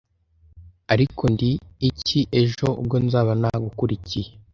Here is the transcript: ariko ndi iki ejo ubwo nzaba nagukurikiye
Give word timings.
ariko 0.93 1.23
ndi 1.33 1.51
iki 1.89 2.19
ejo 2.41 2.67
ubwo 2.81 2.95
nzaba 3.05 3.31
nagukurikiye 3.41 4.29